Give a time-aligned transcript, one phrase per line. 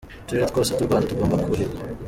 [0.23, 1.79] Uturere twose tw’u Rwanda tugomba kuhirwa….